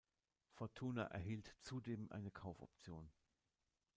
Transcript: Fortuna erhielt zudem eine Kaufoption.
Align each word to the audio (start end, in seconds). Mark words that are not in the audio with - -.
Fortuna 0.49 1.03
erhielt 1.03 1.53
zudem 1.59 2.11
eine 2.11 2.31
Kaufoption. 2.31 3.11